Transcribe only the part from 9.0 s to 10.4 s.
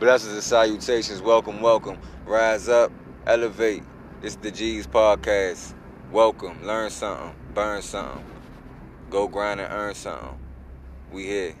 Go grind and earn something.